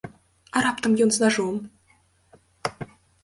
А 0.55 0.61
раптам 0.65 0.95
ён 1.05 1.11
з 1.17 1.23
нажом? 1.25 1.55